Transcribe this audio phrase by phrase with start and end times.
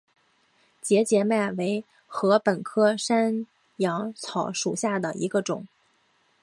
[0.81, 3.45] 节节麦为禾本科山
[3.77, 5.67] 羊草属下的一个种。